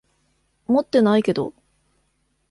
[0.65, 1.53] 持ってないけど。